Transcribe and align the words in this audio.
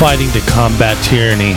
fighting 0.00 0.30
to 0.30 0.40
combat 0.50 0.96
tyranny, 1.04 1.52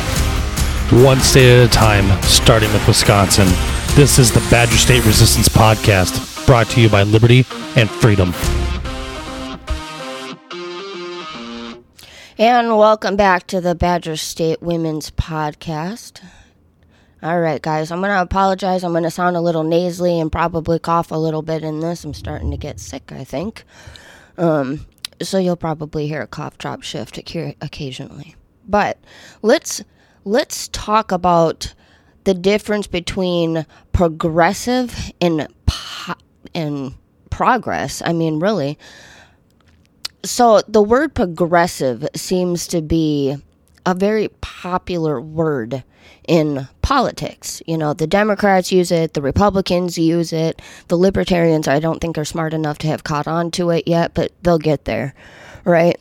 one 1.02 1.18
state 1.21 1.50
at 1.50 1.66
a 1.66 1.71
time, 1.71 2.21
starting 2.23 2.70
with 2.73 2.86
Wisconsin. 2.86 3.48
This 3.96 4.20
is 4.20 4.34
the 4.34 4.46
Badger 4.52 4.75
State 4.75 5.05
Resistance 5.05 5.48
Podcast, 5.48 6.46
brought 6.46 6.68
to 6.71 6.82
you 6.82 6.89
by 6.89 7.04
Liberty 7.04 7.46
and 7.78 7.89
Freedom. 7.89 8.34
And 12.38 12.78
welcome 12.78 13.16
back 13.16 13.47
to 13.47 13.61
the 13.61 13.75
Badger 13.75 14.18
State 14.18 14.61
Women's 14.61 15.10
Podcast. 15.10 16.21
All 17.21 17.39
right, 17.39 17.61
guys, 17.61 17.91
I'm 17.91 18.02
going 18.02 18.11
to 18.11 18.21
apologize. 18.21 18.83
I'm 18.83 18.91
going 18.91 19.04
to 19.04 19.10
sound 19.10 19.38
a 19.38 19.41
little 19.41 19.64
nasally 19.64 20.19
and 20.19 20.30
probably 20.30 20.80
cough 20.80 21.11
a 21.11 21.16
little 21.16 21.44
bit 21.44 21.64
in 21.64 21.80
this. 21.80 22.04
I'm 22.04 22.14
starting 22.14 22.52
to 22.52 22.57
get 22.57 22.82
sick, 22.82 23.14
I 23.14 23.24
think. 23.24 23.64
Um, 24.38 24.86
so 25.22 25.38
you'll 25.38 25.56
probably 25.56 26.08
hear 26.08 26.22
a 26.22 26.28
cough 26.28 26.58
drop 26.58 26.82
shift 26.82 27.18
occasionally. 27.18 28.36
But 28.68 28.98
let's 29.42 29.84
let's 30.26 30.68
talk 30.70 31.12
about 31.12 31.74
the 32.23 32.34
difference 32.34 32.88
between 32.88 33.66
progressive 33.92 35.12
and 35.20 35.48
and 36.56 36.94
progress. 37.30 38.02
I 38.06 38.14
mean, 38.14 38.39
really. 38.39 38.78
So 40.23 40.62
the 40.67 40.81
word 40.81 41.14
progressive 41.14 42.08
seems 42.16 42.67
to 42.67 42.81
be 42.81 43.36
a 43.86 43.94
very 43.94 44.30
popular 44.42 45.19
word 45.19 45.83
in 46.27 46.67
politics. 46.81 47.61
You 47.66 47.77
know, 47.77 47.94
the 47.94 48.08
Democrats 48.08 48.71
use 48.71 48.91
it, 48.91 49.13
the 49.13 49.21
Republicans 49.21 49.97
use 49.97 50.31
it, 50.31 50.61
the 50.88 50.97
Libertarians, 50.97 51.67
I 51.67 51.80
don't 51.80 51.99
think 51.99 52.17
are 52.17 52.25
smart 52.25 52.53
enough 52.53 52.77
to 52.80 52.88
have 52.88 53.03
caught 53.03 53.27
on 53.27 53.52
to 53.52 53.69
it 53.71 53.88
yet, 53.88 54.13
but 54.13 54.31
they'll 54.41 54.59
get 54.59 54.85
there, 54.85 55.13
right? 55.66 55.99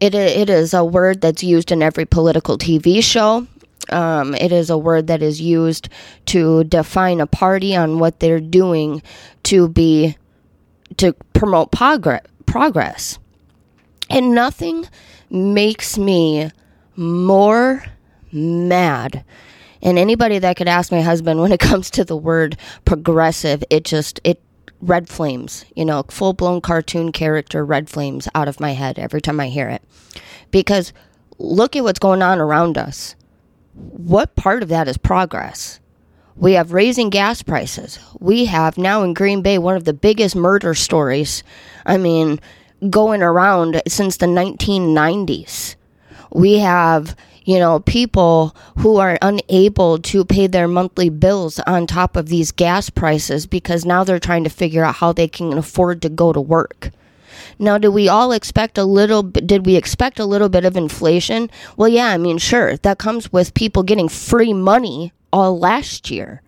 It, 0.00 0.14
it 0.14 0.50
is 0.50 0.74
a 0.74 0.84
word 0.84 1.20
that's 1.20 1.42
used 1.42 1.70
in 1.70 1.82
every 1.82 2.04
political 2.04 2.58
TV 2.58 3.02
show. 3.02 3.46
Um, 3.88 4.34
it 4.34 4.52
is 4.52 4.70
a 4.70 4.78
word 4.78 5.06
that 5.08 5.22
is 5.22 5.40
used 5.40 5.88
to 6.26 6.64
define 6.64 7.20
a 7.20 7.26
party 7.26 7.74
on 7.74 7.98
what 7.98 8.20
they're 8.20 8.40
doing 8.40 9.02
to 9.44 9.68
be 9.68 10.16
to 10.98 11.14
promote 11.32 11.72
progress. 11.72 12.22
Progress, 12.46 13.18
and 14.10 14.34
nothing 14.34 14.86
makes 15.30 15.96
me 15.96 16.50
more 16.96 17.84
mad 18.32 19.24
and 19.82 19.98
anybody 19.98 20.38
that 20.38 20.56
could 20.56 20.68
ask 20.68 20.92
my 20.92 21.02
husband 21.02 21.40
when 21.40 21.52
it 21.52 21.60
comes 21.70 21.90
to 21.90 22.04
the 22.04 22.16
word 22.16 22.56
progressive, 22.84 23.64
it 23.68 23.84
just, 23.84 24.20
it 24.24 24.40
red 24.80 25.08
flames, 25.08 25.64
you 25.74 25.84
know, 25.84 26.04
full 26.08 26.32
blown 26.32 26.60
cartoon 26.60 27.12
character 27.12 27.64
red 27.64 27.90
flames 27.90 28.28
out 28.34 28.48
of 28.48 28.60
my 28.60 28.72
head 28.72 28.98
every 28.98 29.20
time 29.20 29.40
I 29.40 29.48
hear 29.48 29.68
it. 29.68 29.82
Because 30.50 30.92
look 31.38 31.74
at 31.76 31.82
what's 31.84 31.98
going 31.98 32.22
on 32.22 32.38
around 32.38 32.78
us. 32.78 33.16
What 33.74 34.36
part 34.36 34.62
of 34.62 34.68
that 34.68 34.88
is 34.88 34.98
progress? 34.98 35.80
We 36.36 36.52
have 36.54 36.72
raising 36.72 37.10
gas 37.10 37.42
prices. 37.42 37.98
We 38.18 38.46
have 38.46 38.78
now 38.78 39.02
in 39.02 39.14
Green 39.14 39.42
Bay 39.42 39.58
one 39.58 39.76
of 39.76 39.84
the 39.84 39.92
biggest 39.92 40.34
murder 40.34 40.74
stories, 40.74 41.42
I 41.84 41.98
mean, 41.98 42.40
going 42.88 43.22
around 43.22 43.82
since 43.86 44.16
the 44.16 44.26
1990s. 44.26 45.76
We 46.34 46.58
have 46.58 47.16
you 47.44 47.58
know, 47.58 47.80
people 47.80 48.54
who 48.78 48.98
are 48.98 49.18
unable 49.20 49.98
to 49.98 50.24
pay 50.24 50.46
their 50.46 50.68
monthly 50.68 51.08
bills 51.08 51.58
on 51.60 51.86
top 51.86 52.16
of 52.16 52.28
these 52.28 52.52
gas 52.52 52.90
prices 52.90 53.46
because 53.46 53.84
now 53.84 54.04
they're 54.04 54.20
trying 54.20 54.44
to 54.44 54.50
figure 54.50 54.84
out 54.84 54.96
how 54.96 55.12
they 55.12 55.28
can 55.28 55.58
afford 55.58 56.02
to 56.02 56.08
go 56.08 56.32
to 56.32 56.40
work. 56.40 56.90
Now, 57.58 57.78
do 57.78 57.90
we 57.90 58.08
all 58.08 58.32
expect 58.32 58.78
a 58.78 58.84
little 58.84 59.22
did 59.22 59.66
we 59.66 59.76
expect 59.76 60.18
a 60.18 60.24
little 60.24 60.48
bit 60.48 60.64
of 60.64 60.76
inflation? 60.76 61.50
Well, 61.76 61.88
yeah, 61.88 62.08
I 62.08 62.18
mean, 62.18 62.38
sure, 62.38 62.76
that 62.78 62.98
comes 62.98 63.32
with 63.32 63.54
people 63.54 63.82
getting 63.82 64.08
free 64.08 64.52
money 64.52 65.12
all 65.32 65.58
last 65.58 66.10
year. 66.10 66.42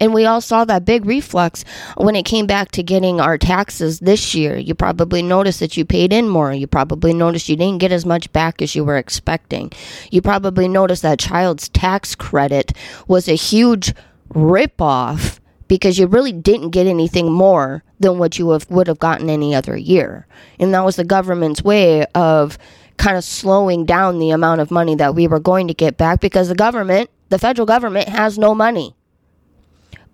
And 0.00 0.14
we 0.14 0.26
all 0.26 0.40
saw 0.40 0.64
that 0.64 0.84
big 0.84 1.04
reflux 1.06 1.64
when 1.96 2.14
it 2.14 2.24
came 2.24 2.46
back 2.46 2.70
to 2.72 2.82
getting 2.82 3.20
our 3.20 3.36
taxes 3.36 4.00
this 4.00 4.34
year. 4.34 4.56
You 4.56 4.74
probably 4.74 5.22
noticed 5.22 5.60
that 5.60 5.76
you 5.76 5.84
paid 5.84 6.12
in 6.12 6.28
more. 6.28 6.52
You 6.52 6.66
probably 6.66 7.12
noticed 7.12 7.48
you 7.48 7.56
didn't 7.56 7.80
get 7.80 7.92
as 7.92 8.06
much 8.06 8.32
back 8.32 8.62
as 8.62 8.74
you 8.74 8.84
were 8.84 8.96
expecting. 8.96 9.72
You 10.10 10.22
probably 10.22 10.68
noticed 10.68 11.02
that 11.02 11.18
child's 11.18 11.68
tax 11.68 12.14
credit 12.14 12.72
was 13.06 13.28
a 13.28 13.34
huge 13.34 13.92
ripoff 14.32 15.40
because 15.66 15.98
you 15.98 16.06
really 16.06 16.32
didn't 16.32 16.70
get 16.70 16.86
anything 16.86 17.30
more 17.30 17.82
than 18.00 18.18
what 18.18 18.38
you 18.38 18.50
have, 18.50 18.68
would 18.70 18.86
have 18.86 18.98
gotten 18.98 19.28
any 19.28 19.54
other 19.54 19.76
year. 19.76 20.26
And 20.58 20.72
that 20.74 20.84
was 20.84 20.96
the 20.96 21.04
government's 21.04 21.62
way 21.62 22.06
of 22.14 22.56
kind 22.96 23.16
of 23.16 23.24
slowing 23.24 23.84
down 23.84 24.18
the 24.18 24.30
amount 24.30 24.60
of 24.60 24.70
money 24.70 24.94
that 24.96 25.14
we 25.14 25.28
were 25.28 25.40
going 25.40 25.68
to 25.68 25.74
get 25.74 25.96
back 25.96 26.20
because 26.20 26.48
the 26.48 26.54
government, 26.54 27.10
the 27.28 27.38
federal 27.38 27.66
government, 27.66 28.08
has 28.08 28.38
no 28.38 28.54
money 28.54 28.94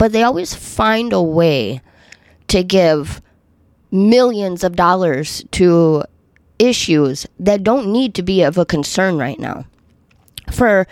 but 0.04 0.12
they 0.12 0.22
always 0.22 0.54
find 0.54 1.14
a 1.14 1.22
way 1.22 1.80
to 2.46 2.62
give 2.62 3.22
millions 3.90 4.62
of 4.62 4.76
dollars 4.76 5.42
to 5.50 6.04
issues 6.58 7.26
that 7.40 7.64
don't 7.64 7.90
need 7.90 8.14
to 8.14 8.22
be 8.22 8.42
of 8.42 8.58
a 8.58 8.66
concern 8.66 9.16
right 9.16 9.38
now. 9.38 9.64
For 10.52 10.86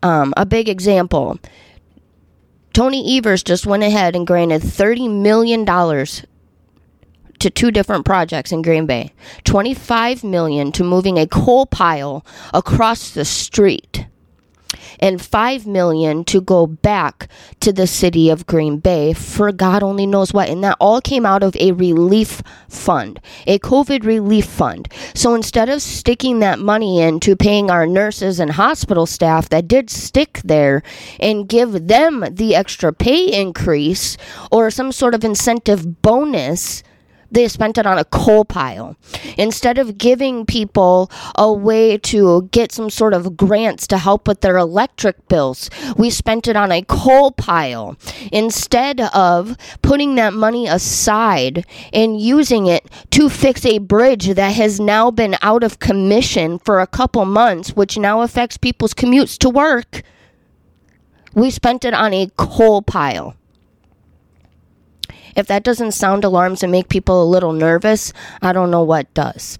um, 0.00 0.32
a 0.36 0.46
big 0.46 0.68
example, 0.68 1.40
Tony 2.72 3.18
Evers 3.18 3.42
just 3.42 3.66
went 3.66 3.82
ahead 3.82 4.14
and 4.14 4.28
granted 4.28 4.62
$30 4.62 5.10
million 5.10 5.66
to 7.40 7.50
two 7.50 7.72
different 7.72 8.04
projects 8.04 8.52
in 8.52 8.62
Green 8.62 8.86
Bay. 8.86 9.12
25 9.42 10.22
million 10.22 10.70
to 10.70 10.84
moving 10.84 11.18
a 11.18 11.26
coal 11.26 11.66
pile 11.66 12.24
across 12.54 13.10
the 13.10 13.24
street 13.24 13.91
and 15.00 15.20
5 15.20 15.66
million 15.66 16.24
to 16.24 16.40
go 16.40 16.66
back 16.66 17.28
to 17.60 17.72
the 17.72 17.86
city 17.86 18.30
of 18.30 18.46
Green 18.46 18.78
Bay 18.78 19.12
for 19.12 19.52
God 19.52 19.82
only 19.82 20.06
knows 20.06 20.32
what. 20.32 20.48
And 20.48 20.62
that 20.64 20.76
all 20.80 21.00
came 21.00 21.26
out 21.26 21.42
of 21.42 21.56
a 21.56 21.72
relief 21.72 22.42
fund 22.68 23.20
a 23.46 23.58
covid 23.58 24.04
relief 24.04 24.46
fund. 24.46 24.88
So 25.14 25.34
instead 25.34 25.68
of 25.68 25.82
sticking 25.82 26.40
that 26.40 26.58
money 26.58 27.00
into 27.00 27.36
paying 27.36 27.70
our 27.70 27.86
nurses 27.86 28.40
and 28.40 28.52
hospital 28.52 29.06
staff 29.06 29.48
that 29.50 29.68
did 29.68 29.90
stick 29.90 30.40
there 30.44 30.82
and 31.20 31.48
give 31.48 31.88
them 31.88 32.24
the 32.30 32.54
extra 32.54 32.92
pay 32.92 33.26
increase 33.32 34.16
or 34.50 34.70
some 34.70 34.92
sort 34.92 35.14
of 35.14 35.24
incentive 35.24 36.02
bonus 36.02 36.82
they 37.32 37.48
spent 37.48 37.78
it 37.78 37.86
on 37.86 37.98
a 37.98 38.04
coal 38.04 38.44
pile. 38.44 38.96
Instead 39.36 39.78
of 39.78 39.98
giving 39.98 40.46
people 40.46 41.10
a 41.36 41.52
way 41.52 41.98
to 41.98 42.48
get 42.52 42.70
some 42.70 42.90
sort 42.90 43.14
of 43.14 43.36
grants 43.36 43.86
to 43.88 43.98
help 43.98 44.28
with 44.28 44.42
their 44.42 44.56
electric 44.56 45.28
bills, 45.28 45.70
we 45.96 46.10
spent 46.10 46.46
it 46.46 46.56
on 46.56 46.70
a 46.70 46.82
coal 46.82 47.32
pile. 47.32 47.96
Instead 48.30 49.00
of 49.00 49.56
putting 49.80 50.14
that 50.14 50.34
money 50.34 50.68
aside 50.68 51.64
and 51.92 52.20
using 52.20 52.66
it 52.66 52.86
to 53.10 53.28
fix 53.28 53.64
a 53.64 53.78
bridge 53.78 54.28
that 54.34 54.54
has 54.54 54.78
now 54.78 55.10
been 55.10 55.36
out 55.42 55.64
of 55.64 55.78
commission 55.78 56.58
for 56.58 56.80
a 56.80 56.86
couple 56.86 57.24
months, 57.24 57.70
which 57.70 57.98
now 57.98 58.20
affects 58.20 58.56
people's 58.58 58.94
commutes 58.94 59.38
to 59.38 59.48
work, 59.48 60.02
we 61.34 61.50
spent 61.50 61.84
it 61.84 61.94
on 61.94 62.12
a 62.12 62.30
coal 62.36 62.82
pile. 62.82 63.34
If 65.36 65.46
that 65.46 65.64
doesn't 65.64 65.92
sound 65.92 66.24
alarms 66.24 66.62
and 66.62 66.72
make 66.72 66.88
people 66.88 67.22
a 67.22 67.28
little 67.28 67.52
nervous, 67.52 68.12
I 68.40 68.52
don't 68.52 68.70
know 68.70 68.82
what 68.82 69.12
does. 69.14 69.58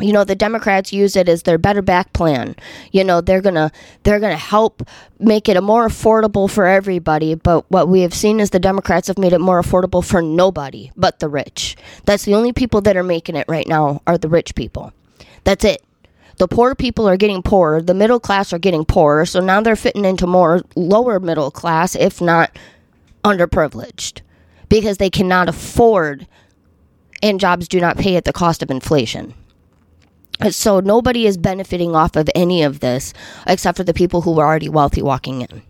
You 0.00 0.12
know 0.12 0.24
the 0.24 0.34
democrats 0.34 0.92
use 0.92 1.14
it 1.14 1.28
as 1.28 1.44
their 1.44 1.56
better 1.56 1.80
back 1.80 2.12
plan. 2.12 2.56
You 2.90 3.04
know 3.04 3.20
they're 3.20 3.40
gonna 3.40 3.70
they're 4.02 4.18
gonna 4.18 4.36
help 4.36 4.82
make 5.20 5.48
it 5.48 5.56
a 5.56 5.60
more 5.60 5.86
affordable 5.86 6.50
for 6.50 6.66
everybody 6.66 7.36
but 7.36 7.70
what 7.70 7.86
we 7.86 8.00
have 8.00 8.12
seen 8.12 8.40
is 8.40 8.50
the 8.50 8.58
democrats 8.58 9.06
have 9.06 9.18
made 9.18 9.32
it 9.32 9.40
more 9.40 9.62
affordable 9.62 10.04
for 10.04 10.20
nobody 10.20 10.90
but 10.96 11.20
the 11.20 11.28
rich. 11.28 11.76
That's 12.06 12.24
the 12.24 12.34
only 12.34 12.52
people 12.52 12.80
that 12.80 12.96
are 12.96 13.04
making 13.04 13.36
it 13.36 13.46
right 13.46 13.68
now 13.68 14.02
are 14.04 14.18
the 14.18 14.28
rich 14.28 14.56
people. 14.56 14.92
That's 15.44 15.64
it. 15.64 15.84
The 16.38 16.48
poor 16.48 16.74
people 16.74 17.08
are 17.08 17.16
getting 17.16 17.40
poorer 17.40 17.80
the 17.80 17.94
middle 17.94 18.18
class 18.18 18.52
are 18.52 18.58
getting 18.58 18.84
poorer 18.84 19.24
so 19.24 19.38
now 19.38 19.60
they're 19.60 19.76
fitting 19.76 20.04
into 20.04 20.26
more 20.26 20.62
lower 20.74 21.20
middle 21.20 21.52
class 21.52 21.94
if 21.94 22.20
not 22.20 22.50
underprivileged 23.22 24.22
because 24.68 24.98
they 24.98 25.10
cannot 25.10 25.48
afford 25.48 26.26
and 27.22 27.40
jobs 27.40 27.68
do 27.68 27.80
not 27.80 27.96
pay 27.96 28.16
at 28.16 28.24
the 28.24 28.32
cost 28.32 28.62
of 28.62 28.70
inflation. 28.70 29.34
So 30.50 30.80
nobody 30.80 31.26
is 31.26 31.36
benefiting 31.38 31.94
off 31.94 32.16
of 32.16 32.28
any 32.34 32.62
of 32.62 32.80
this 32.80 33.14
except 33.46 33.76
for 33.78 33.84
the 33.84 33.94
people 33.94 34.22
who 34.22 34.38
are 34.38 34.46
already 34.46 34.68
wealthy 34.68 35.00
walking 35.00 35.42
in. 35.42 35.62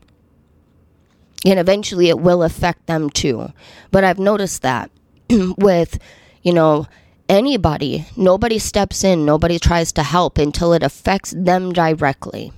And 1.44 1.58
eventually 1.58 2.08
it 2.08 2.19
will 2.19 2.43
affect 2.43 2.87
them 2.87 3.11
too. 3.11 3.52
But 3.91 4.05
I've 4.05 4.19
noticed 4.19 4.62
that 4.62 4.91
with, 5.31 5.99
you 6.43 6.52
know, 6.52 6.87
anybody, 7.29 8.06
nobody 8.17 8.58
steps 8.58 9.05
in, 9.05 9.25
nobody 9.25 9.58
tries 9.58 9.93
to 9.93 10.02
help 10.02 10.38
until 10.38 10.73
it 10.73 10.82
affects 10.82 11.35
them 11.37 11.73
directly. 11.73 12.52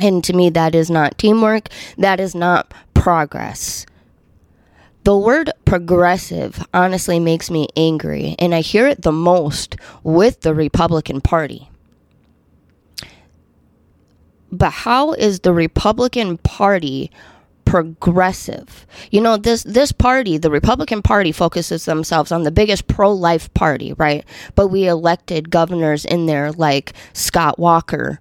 And 0.00 0.22
to 0.24 0.32
me, 0.32 0.48
that 0.50 0.74
is 0.74 0.90
not 0.90 1.18
teamwork, 1.18 1.68
that 1.96 2.20
is 2.20 2.34
not 2.34 2.72
progress. 2.94 3.84
The 5.04 5.16
word 5.16 5.50
progressive 5.64 6.66
honestly 6.74 7.18
makes 7.18 7.50
me 7.50 7.68
angry, 7.76 8.36
and 8.38 8.54
I 8.54 8.60
hear 8.60 8.86
it 8.86 9.02
the 9.02 9.12
most 9.12 9.76
with 10.02 10.40
the 10.40 10.54
Republican 10.54 11.20
Party. 11.20 11.70
but 14.50 14.70
how 14.70 15.12
is 15.12 15.40
the 15.40 15.52
Republican 15.52 16.38
Party 16.38 17.10
progressive? 17.64 18.86
You 19.10 19.20
know, 19.20 19.36
this 19.36 19.62
this 19.64 19.92
party, 19.92 20.38
the 20.38 20.50
Republican 20.50 21.02
Party 21.02 21.32
focuses 21.32 21.84
themselves 21.84 22.32
on 22.32 22.44
the 22.44 22.50
biggest 22.50 22.86
pro-life 22.86 23.52
party, 23.54 23.92
right? 23.94 24.24
But 24.54 24.68
we 24.68 24.86
elected 24.88 25.50
governors 25.50 26.04
in 26.04 26.26
there 26.26 26.52
like 26.52 26.94
Scott 27.12 27.58
Walker 27.58 28.20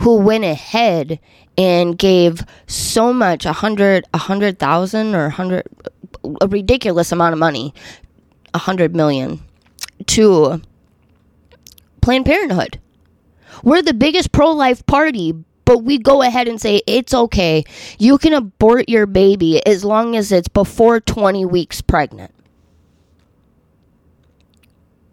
who 0.00 0.16
went 0.16 0.44
ahead 0.44 1.20
and 1.58 1.98
gave 1.98 2.42
so 2.66 3.12
much 3.12 3.44
a 3.44 3.52
hundred 3.52 4.04
a 4.14 4.18
hundred 4.18 4.58
thousand 4.58 5.14
or 5.14 5.26
a 5.26 5.30
hundred 5.30 5.64
a 6.40 6.48
ridiculous 6.48 7.12
amount 7.12 7.32
of 7.32 7.38
money 7.38 7.74
a 8.54 8.58
hundred 8.58 8.94
million 8.96 9.40
to 10.06 10.60
Planned 12.00 12.24
Parenthood. 12.24 12.80
We're 13.62 13.82
the 13.82 13.94
biggest 13.94 14.32
pro 14.32 14.50
life 14.52 14.84
party, 14.86 15.34
but 15.64 15.78
we 15.84 15.98
go 15.98 16.22
ahead 16.22 16.48
and 16.48 16.60
say 16.60 16.80
it's 16.86 17.12
okay. 17.12 17.64
You 17.98 18.16
can 18.16 18.32
abort 18.32 18.88
your 18.88 19.06
baby 19.06 19.64
as 19.66 19.84
long 19.84 20.16
as 20.16 20.32
it's 20.32 20.48
before 20.48 21.00
20 21.00 21.44
weeks 21.44 21.82
pregnant. 21.82 22.32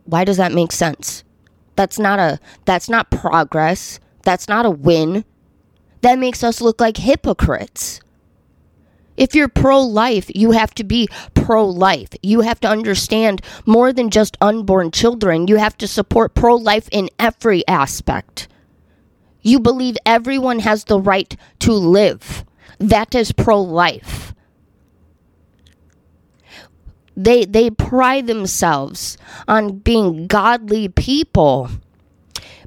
Why 0.06 0.24
does 0.24 0.38
that 0.38 0.54
make 0.54 0.72
sense? 0.72 1.25
That's 1.75 2.00
not 2.00 2.19
a 2.19 2.40
that's 2.63 2.88
not 2.88 3.12
progress. 3.12 4.00
That's 4.28 4.50
not 4.50 4.66
a 4.66 4.70
win. 4.70 5.24
That 6.02 6.20
makes 6.20 6.44
us 6.44 6.60
look 6.60 6.82
like 6.82 6.98
hypocrites. 6.98 8.02
If 9.16 9.34
you're 9.34 9.48
pro 9.48 9.80
life, 9.80 10.30
you 10.36 10.52
have 10.52 10.76
to 10.76 10.84
be 10.84 11.08
pro 11.34 11.66
life. 11.66 12.10
You 12.22 12.42
have 12.42 12.60
to 12.60 12.68
understand 12.68 13.42
more 13.66 13.94
than 13.94 14.10
just 14.10 14.36
unborn 14.42 14.92
children. 14.92 15.48
You 15.48 15.56
have 15.56 15.78
to 15.78 15.88
support 15.88 16.36
pro 16.36 16.58
life 16.58 16.90
in 16.92 17.10
every 17.18 17.66
aspect. 17.70 18.50
You 19.44 19.62
believe 19.62 19.96
everyone 20.06 20.60
has 20.60 20.84
the 20.84 21.00
right 21.00 21.34
to 21.60 21.72
live. 21.72 22.44
That 22.80 23.16
is 23.16 23.32
pro 23.32 23.62
life. 23.62 24.34
They, 27.16 27.46
they 27.46 27.70
pride 27.70 28.28
themselves 28.28 29.18
on 29.48 29.78
being 29.80 30.28
godly 30.28 30.90
people 30.90 31.70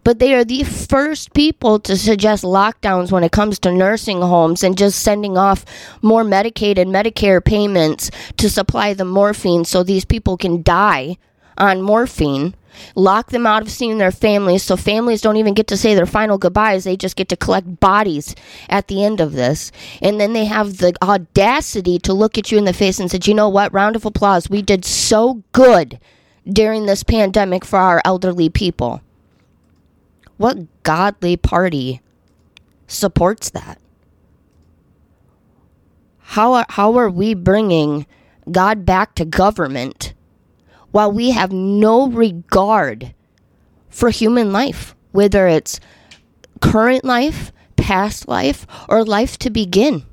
but 0.05 0.19
they 0.19 0.35
are 0.35 0.45
the 0.45 0.65
first 0.65 1.35
people 1.35 1.79
to 1.81 1.97
suggest 1.97 2.45
lockdowns 2.45 3.13
when 3.13 3.25
it 3.25 3.33
comes 3.33 3.59
to 3.61 3.73
nursing 3.73 4.21
homes 4.21 4.63
and 4.63 4.79
just 4.79 5.01
sending 5.03 5.37
off 5.37 5.65
more 6.03 6.25
Medicaid 6.25 6.79
and 6.79 6.91
Medicare 6.91 7.45
payments 7.45 8.11
to 8.37 8.49
supply 8.49 8.95
the 8.95 9.05
morphine 9.05 9.65
so 9.65 9.83
these 9.83 10.05
people 10.05 10.37
can 10.37 10.63
die 10.63 11.17
on 11.59 11.83
morphine. 11.83 12.55
Lock 12.95 13.31
them 13.31 13.47
out 13.47 13.63
of 13.63 13.71
seeing 13.71 13.99
their 13.99 14.13
families 14.13 14.63
so 14.63 14.77
families 14.77 15.21
don't 15.21 15.37
even 15.37 15.55
get 15.55 15.67
to 15.67 15.77
say 15.77 15.95
their 15.95 16.07
final 16.07 16.39
goodbyes. 16.39 16.85
They 16.85 16.97
just 16.97 17.17
get 17.17 17.29
to 17.29 17.37
collect 17.37 17.81
bodies 17.81 18.35
at 18.69 18.89
the 18.89 19.05
end 19.05 19.21
of 19.21 19.33
this. 19.33 19.71
And 20.01 20.21
then 20.21 20.33
they 20.33 20.47
have 20.47 20.79
the 20.79 20.95
audacity 21.03 21.99
to 22.01 22.15
look 22.15 22.39
at 22.39 22.51
you 22.51 22.59
in 22.59 22.65
the 22.65 22.73
face 22.73 22.99
and 22.99 23.11
say, 23.11 23.19
you 23.25 23.35
know 23.35 23.49
what? 23.49 23.75
Round 23.75 23.97
of 23.97 24.07
applause. 24.07 24.49
We 24.49 24.63
did 24.63 24.85
so 24.85 25.43
good 25.53 25.99
during 26.51 26.87
this 26.87 27.03
pandemic 27.03 27.65
for 27.65 27.79
our 27.79 28.01
elderly 28.05 28.49
people. 28.49 29.03
What 30.41 30.83
godly 30.85 31.37
party 31.37 32.01
supports 32.87 33.51
that? 33.51 33.79
How 36.17 36.55
are, 36.55 36.67
how 36.67 36.97
are 36.97 37.11
we 37.11 37.35
bringing 37.35 38.07
God 38.51 38.87
back 38.87 39.15
to 39.17 39.27
government 39.27 40.15
while 40.93 41.13
we 41.13 41.33
have 41.33 41.53
no 41.53 42.09
regard 42.09 43.15
for 43.91 44.09
human 44.09 44.51
life, 44.51 44.95
whether 45.13 45.47
it's 45.47 45.79
current 46.63 47.05
life, 47.05 47.53
past 47.77 48.27
life, 48.27 48.67
or 48.89 49.05
life 49.05 49.37
to 49.41 49.51
begin? 49.51 50.07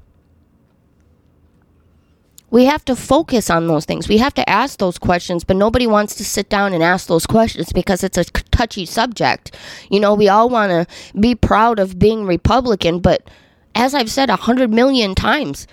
We 2.50 2.66
have 2.66 2.86
to 2.86 2.96
focus 2.96 3.50
on 3.50 3.68
those 3.68 3.86
things. 3.86 4.08
We 4.08 4.18
have 4.20 4.34
to 4.36 4.50
ask 4.50 4.80
those 4.80 4.98
questions, 4.98 5.44
but 5.44 5.58
nobody 5.58 5.86
wants 5.86 6.16
to 6.16 6.26
sit 6.26 6.50
down 6.50 6.74
and 6.74 6.82
ask 6.82 7.08
those 7.08 7.26
questions 7.26 7.74
because 7.74 8.04
it's 8.04 8.18
a 8.18 8.24
touchy 8.24 8.86
subject. 8.86 9.56
You 9.90 10.00
know, 10.00 10.14
we 10.14 10.30
all 10.30 10.50
want 10.50 10.72
to 10.72 11.20
be 11.20 11.36
proud 11.36 11.78
of 11.78 12.00
being 12.00 12.26
Republican, 12.26 13.00
but 13.00 13.30
as 13.76 13.94
I've 13.94 14.10
said 14.10 14.30
a 14.30 14.38
hundred 14.38 14.72
million 14.72 15.14
times, 15.14 15.68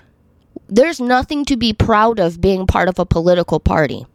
there's 0.68 1.00
nothing 1.00 1.44
to 1.44 1.56
be 1.56 1.72
proud 1.72 2.18
of 2.18 2.40
being 2.40 2.66
part 2.66 2.88
of 2.88 2.98
a 2.98 3.06
political 3.06 3.60
party. 3.60 4.06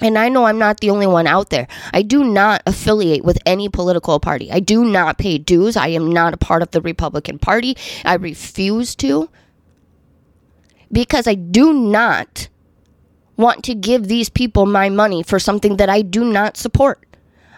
And 0.00 0.18
I 0.18 0.28
know 0.28 0.44
I'm 0.44 0.58
not 0.58 0.80
the 0.80 0.90
only 0.90 1.06
one 1.06 1.26
out 1.26 1.50
there. 1.50 1.68
I 1.92 2.02
do 2.02 2.24
not 2.24 2.62
affiliate 2.66 3.24
with 3.24 3.38
any 3.44 3.68
political 3.68 4.18
party. 4.20 4.50
I 4.50 4.60
do 4.60 4.84
not 4.84 5.18
pay 5.18 5.38
dues. 5.38 5.76
I 5.76 5.88
am 5.88 6.10
not 6.10 6.32
a 6.34 6.38
part 6.38 6.62
of 6.62 6.70
the 6.70 6.80
Republican 6.80 7.38
Party. 7.38 7.76
I 8.04 8.14
refuse 8.14 8.94
to 8.96 9.28
because 10.92 11.26
I 11.26 11.34
do 11.34 11.72
not 11.72 12.48
want 13.36 13.64
to 13.64 13.74
give 13.74 14.06
these 14.06 14.28
people 14.28 14.66
my 14.66 14.88
money 14.88 15.22
for 15.22 15.38
something 15.38 15.76
that 15.78 15.88
I 15.88 16.02
do 16.02 16.24
not 16.24 16.56
support. 16.56 17.04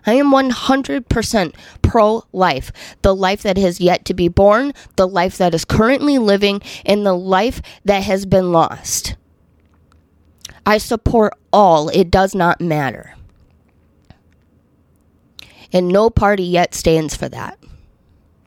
I 0.07 0.15
am 0.15 0.31
100% 0.31 1.55
pro 1.83 2.25
life. 2.33 2.71
The 3.03 3.15
life 3.15 3.43
that 3.43 3.57
has 3.57 3.81
yet 3.81 4.05
to 4.05 4.15
be 4.15 4.29
born, 4.29 4.73
the 4.97 5.09
life 5.09 5.39
that 5.39 5.55
is 5.55 5.65
currently 5.65 6.19
living, 6.19 6.61
and 6.85 7.05
the 7.05 7.15
life 7.15 7.61
that 7.85 8.03
has 8.05 8.27
been 8.27 8.53
lost. 8.53 9.17
I 10.67 10.79
support 10.79 11.35
all. 11.53 11.89
It 11.89 12.11
does 12.11 12.35
not 12.35 12.61
matter. 12.61 13.15
And 15.73 15.89
no 15.89 16.11
party 16.11 16.45
yet 16.45 16.75
stands 16.75 17.17
for 17.17 17.29
that. 17.31 17.59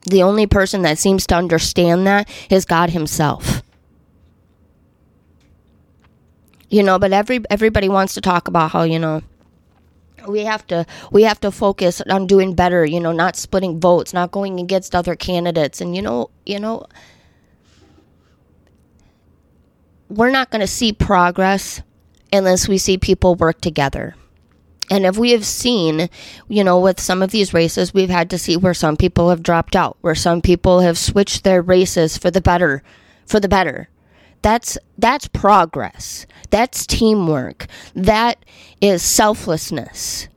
The 0.09 0.23
only 0.23 0.47
person 0.47 0.83
that 0.83 0.97
seems 0.97 1.27
to 1.27 1.35
understand 1.35 2.07
that 2.07 2.29
is 2.49 2.65
God 2.65 2.91
Himself 2.91 3.61
you 6.69 6.83
know 6.83 6.99
but 6.99 7.13
every 7.13 7.41
everybody 7.49 7.89
wants 7.89 8.13
to 8.13 8.21
talk 8.21 8.47
about 8.47 8.71
how 8.71 8.83
you 8.83 8.99
know 8.99 9.21
we 10.27 10.43
have 10.43 10.65
to 10.67 10.85
we 11.11 11.23
have 11.23 11.39
to 11.39 11.51
focus 11.51 12.01
on 12.09 12.27
doing 12.27 12.53
better 12.53 12.85
you 12.85 12.99
know 12.99 13.11
not 13.11 13.35
splitting 13.35 13.79
votes 13.79 14.13
not 14.13 14.31
going 14.31 14.59
against 14.59 14.95
other 14.95 15.15
candidates 15.15 15.79
and 15.81 15.95
you 15.95 16.01
know 16.01 16.29
you 16.45 16.59
know 16.59 16.85
we're 20.09 20.31
not 20.31 20.49
going 20.49 20.61
to 20.61 20.67
see 20.67 20.91
progress 20.93 21.81
unless 22.31 22.67
we 22.67 22.77
see 22.77 22.97
people 22.97 23.35
work 23.35 23.61
together 23.61 24.15
and 24.89 25.05
if 25.05 25.17
we 25.17 25.31
have 25.31 25.45
seen, 25.45 26.09
you 26.47 26.63
know, 26.63 26.79
with 26.79 26.99
some 26.99 27.21
of 27.21 27.31
these 27.31 27.53
races, 27.53 27.93
we've 27.93 28.09
had 28.09 28.29
to 28.29 28.37
see 28.37 28.55
where 28.55 28.73
some 28.73 28.95
people 28.95 29.29
have 29.29 29.43
dropped 29.43 29.75
out, 29.75 29.97
where 30.01 30.15
some 30.15 30.41
people 30.41 30.79
have 30.79 30.97
switched 30.97 31.43
their 31.43 31.61
races 31.61 32.17
for 32.17 32.31
the 32.31 32.41
better, 32.41 32.83
for 33.25 33.39
the 33.39 33.49
better. 33.49 33.89
That's 34.41 34.77
that's 34.97 35.27
progress. 35.27 36.25
That's 36.49 36.85
teamwork. 36.85 37.67
That 37.93 38.43
is 38.81 39.03
selflessness. 39.03 40.27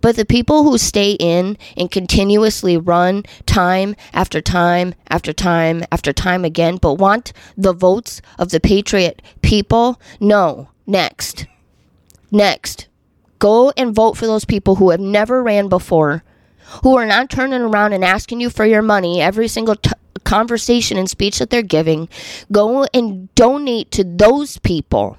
But 0.00 0.16
the 0.16 0.24
people 0.24 0.64
who 0.64 0.78
stay 0.78 1.12
in 1.12 1.56
and 1.76 1.90
continuously 1.90 2.76
run 2.76 3.24
time 3.46 3.96
after 4.12 4.40
time 4.40 4.94
after 5.08 5.32
time 5.32 5.84
after 5.90 6.12
time 6.12 6.44
again, 6.44 6.76
but 6.76 6.94
want 6.94 7.32
the 7.56 7.72
votes 7.72 8.20
of 8.38 8.50
the 8.50 8.60
patriot 8.60 9.22
people, 9.42 10.00
no. 10.20 10.68
Next. 10.86 11.46
Next. 12.30 12.88
Go 13.38 13.72
and 13.76 13.94
vote 13.94 14.16
for 14.16 14.26
those 14.26 14.44
people 14.44 14.76
who 14.76 14.90
have 14.90 15.00
never 15.00 15.42
ran 15.42 15.68
before, 15.68 16.24
who 16.82 16.96
are 16.96 17.06
not 17.06 17.30
turning 17.30 17.60
around 17.60 17.92
and 17.92 18.04
asking 18.04 18.40
you 18.40 18.50
for 18.50 18.64
your 18.64 18.82
money 18.82 19.20
every 19.20 19.48
single 19.48 19.76
t- 19.76 19.90
conversation 20.28 20.98
and 20.98 21.08
speech 21.08 21.38
that 21.38 21.48
they're 21.48 21.62
giving. 21.62 22.06
Go 22.52 22.86
and 22.92 23.34
donate 23.34 23.90
to 23.92 24.04
those 24.04 24.58
people. 24.58 25.16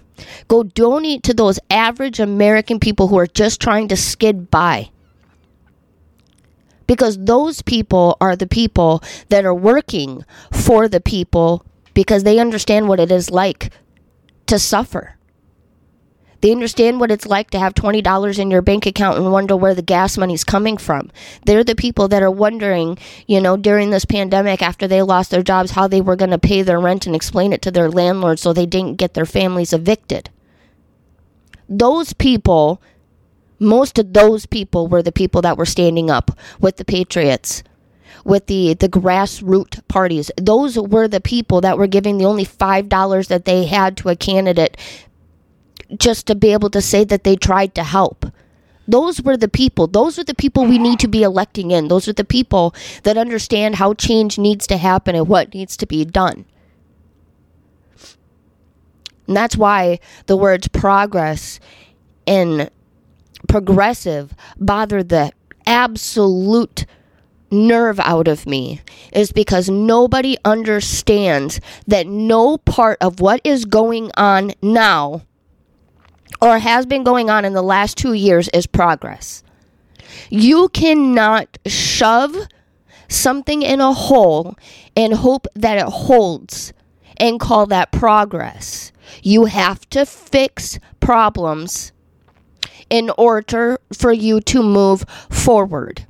Go 0.48 0.64
donate 0.64 1.24
to 1.24 1.34
those 1.34 1.60
average 1.72 2.20
American 2.20 2.80
people 2.80 3.08
who 3.08 3.18
are 3.18 3.26
just 3.26 3.60
trying 3.60 3.88
to 3.88 3.98
skid 3.98 4.52
by. 4.52 4.92
Because 6.86 7.18
those 7.18 7.64
people 7.64 8.18
are 8.22 8.36
the 8.36 8.48
people 8.48 9.04
that 9.30 9.46
are 9.46 9.54
working 9.54 10.24
for 10.52 10.88
the 10.88 11.02
people 11.02 11.66
because 11.96 12.24
they 12.24 12.40
understand 12.40 12.88
what 12.88 13.00
it 13.00 13.12
is 13.12 13.32
like 13.32 13.72
to 14.46 14.60
suffer. 14.60 15.19
They 16.42 16.52
understand 16.52 17.00
what 17.00 17.12
it's 17.12 17.26
like 17.26 17.50
to 17.52 17.60
have 17.60 17.74
$20 17.74 18.40
in 18.40 18.52
your 18.52 18.62
bank 18.62 18.86
account 18.86 19.18
and 19.18 19.32
wonder 19.32 19.56
where 19.56 19.76
the 19.76 19.82
gas 19.82 20.18
money's 20.18 20.44
coming 20.44 20.78
from. 20.78 21.12
They're 21.46 21.64
the 21.64 21.76
people 21.76 22.08
that 22.08 22.24
are 22.24 22.32
wondering, 22.32 22.98
you 23.28 23.42
know, 23.42 23.58
during 23.58 23.90
this 23.90 24.06
pandemic 24.06 24.62
after 24.62 24.88
they 24.88 25.02
lost 25.02 25.32
their 25.32 25.44
jobs, 25.44 25.72
how 25.72 25.88
they 25.88 26.02
were 26.02 26.16
going 26.16 26.32
to 26.32 26.40
pay 26.40 26.62
their 26.62 26.80
rent 26.80 27.06
and 27.06 27.16
explain 27.16 27.52
it 27.52 27.62
to 27.64 27.72
their 27.72 27.90
landlord 27.90 28.40
so 28.40 28.54
they 28.54 28.66
didn't 28.66 28.98
get 28.98 29.14
their 29.14 29.26
families 29.26 29.74
evicted. 29.74 30.30
Those 31.68 32.14
people, 32.14 32.82
most 33.60 34.00
of 34.00 34.14
those 34.14 34.46
people 34.46 34.88
were 34.88 35.04
the 35.04 35.12
people 35.12 35.42
that 35.42 35.58
were 35.58 35.66
standing 35.66 36.10
up 36.10 36.32
with 36.60 36.78
the 36.78 36.86
Patriots 36.86 37.64
with 38.26 38.48
the 38.48 38.74
the 38.74 38.90
grassroots 38.90 39.86
parties. 39.88 40.30
Those 40.38 40.78
were 40.78 41.08
the 41.08 41.22
people 41.22 41.62
that 41.62 41.78
were 41.78 41.88
giving 41.88 42.18
the 42.18 42.26
only 42.26 42.44
five 42.44 42.90
dollars 42.90 43.28
that 43.30 43.46
they 43.46 43.66
had 43.66 43.96
to 43.98 44.10
a 44.10 44.16
candidate 44.16 44.78
just 45.98 46.28
to 46.28 46.36
be 46.36 46.54
able 46.54 46.70
to 46.70 46.82
say 46.82 47.04
that 47.04 47.24
they 47.24 47.36
tried 47.36 47.76
to 47.76 47.84
help. 47.84 48.26
Those 48.88 49.22
were 49.22 49.38
the 49.38 49.48
people. 49.48 49.86
Those 49.86 50.18
are 50.18 50.24
the 50.24 50.34
people 50.34 50.66
we 50.66 50.80
need 50.80 51.00
to 51.00 51.08
be 51.08 51.22
electing 51.22 51.72
in. 51.72 51.90
Those 51.90 52.08
are 52.08 52.14
the 52.14 52.24
people 52.24 52.74
that 53.04 53.18
understand 53.18 53.76
how 53.76 53.94
change 53.94 54.40
needs 54.40 54.66
to 54.68 54.78
happen 54.78 55.16
and 55.16 55.28
what 55.28 55.54
needs 55.54 55.78
to 55.78 55.86
be 55.86 56.06
done. 56.06 56.46
And 59.28 59.38
that's 59.38 59.56
why 59.56 60.00
the 60.26 60.36
words 60.36 60.68
progress 60.70 61.60
and 62.26 62.72
progressive 63.48 64.34
bother 64.58 65.04
the 65.04 65.32
absolute 65.68 66.88
nerve 67.52 68.00
out 68.00 68.28
of 68.28 68.48
me 68.48 68.82
is 69.14 69.32
because 69.32 69.70
nobody 69.70 70.36
understands 70.44 71.62
that 71.86 72.08
no 72.08 72.58
part 72.58 72.98
of 73.02 73.20
what 73.20 73.40
is 73.44 73.66
going 73.66 74.10
on 74.18 74.52
now 74.64 75.22
or 76.42 76.60
has 76.60 76.86
been 76.86 77.04
going 77.04 77.30
on 77.30 77.46
in 77.46 77.54
the 77.54 77.62
last 77.62 77.98
two 77.98 78.14
years 78.14 78.50
is 78.50 78.68
progress. 78.68 79.44
You 80.30 80.70
cannot 80.70 81.58
shove 81.66 82.36
something 83.08 83.62
in 83.62 83.82
a 83.82 83.94
hole 83.94 84.56
and 84.96 85.14
hope 85.14 85.48
that 85.56 85.78
it 85.78 85.86
holds 85.86 86.74
and 87.18 87.40
call 87.40 87.66
that 87.68 87.92
progress. 87.92 88.92
You 89.24 89.46
have 89.46 89.90
to 89.90 90.06
fix 90.06 90.80
problems 91.00 91.92
in 92.90 93.12
order 93.18 93.80
for 93.94 94.12
you 94.12 94.42
to 94.42 94.64
move 94.64 95.06
forward. 95.30 96.06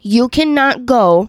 You 0.00 0.28
cannot 0.28 0.86
go 0.86 1.28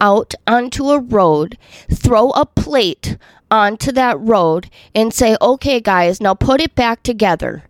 out 0.00 0.34
onto 0.46 0.90
a 0.90 1.00
road, 1.00 1.58
throw 1.90 2.30
a 2.30 2.46
plate 2.46 3.16
onto 3.50 3.92
that 3.92 4.20
road, 4.20 4.70
and 4.94 5.12
say, 5.12 5.36
okay, 5.40 5.80
guys, 5.80 6.20
now 6.20 6.34
put 6.34 6.60
it 6.60 6.74
back 6.74 7.02
together. 7.02 7.64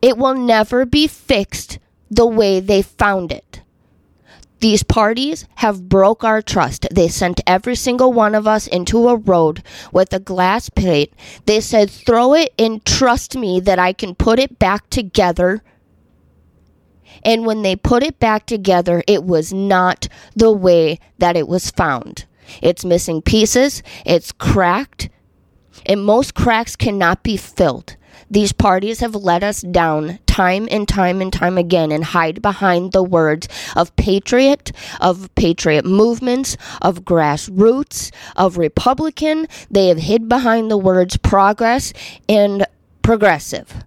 It 0.00 0.16
will 0.16 0.34
never 0.34 0.84
be 0.84 1.06
fixed 1.06 1.78
the 2.10 2.26
way 2.26 2.60
they 2.60 2.82
found 2.82 3.32
it. 3.32 3.62
These 4.60 4.84
parties 4.84 5.46
have 5.56 5.88
broke 5.88 6.22
our 6.22 6.40
trust. 6.40 6.86
They 6.92 7.08
sent 7.08 7.40
every 7.46 7.74
single 7.74 8.12
one 8.12 8.34
of 8.34 8.46
us 8.46 8.68
into 8.68 9.08
a 9.08 9.16
road 9.16 9.62
with 9.90 10.12
a 10.12 10.20
glass 10.20 10.68
plate. 10.68 11.12
They 11.46 11.60
said, 11.60 11.90
throw 11.90 12.34
it 12.34 12.52
and 12.58 12.84
trust 12.84 13.36
me 13.36 13.58
that 13.60 13.80
I 13.80 13.92
can 13.92 14.14
put 14.14 14.38
it 14.38 14.60
back 14.60 14.88
together 14.88 15.64
and 17.24 17.46
when 17.46 17.62
they 17.62 17.76
put 17.76 18.02
it 18.02 18.18
back 18.18 18.46
together, 18.46 19.02
it 19.06 19.24
was 19.24 19.52
not 19.52 20.08
the 20.34 20.52
way 20.52 20.98
that 21.18 21.36
it 21.36 21.48
was 21.48 21.70
found. 21.70 22.26
It's 22.60 22.84
missing 22.84 23.22
pieces, 23.22 23.82
it's 24.04 24.32
cracked, 24.32 25.08
and 25.86 26.04
most 26.04 26.34
cracks 26.34 26.76
cannot 26.76 27.22
be 27.22 27.36
filled. 27.36 27.96
These 28.30 28.52
parties 28.52 29.00
have 29.00 29.14
let 29.14 29.42
us 29.42 29.62
down 29.62 30.18
time 30.26 30.68
and 30.70 30.88
time 30.88 31.20
and 31.20 31.32
time 31.32 31.58
again 31.58 31.92
and 31.92 32.04
hide 32.04 32.40
behind 32.40 32.92
the 32.92 33.02
words 33.02 33.48
of 33.76 33.94
patriot, 33.96 34.72
of 35.00 35.34
patriot 35.34 35.84
movements, 35.84 36.56
of 36.80 37.04
grassroots, 37.04 38.10
of 38.36 38.56
Republican. 38.56 39.46
They 39.70 39.88
have 39.88 39.98
hid 39.98 40.28
behind 40.28 40.70
the 40.70 40.78
words 40.78 41.16
progress 41.16 41.92
and 42.28 42.66
progressive. 43.02 43.84